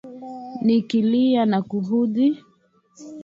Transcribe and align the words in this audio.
nikilia 0.61 1.45
na 1.45 1.61
kudhii 1.61 2.43